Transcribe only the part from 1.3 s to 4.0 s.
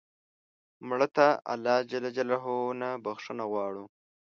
الله ج نه بخښنه غواړو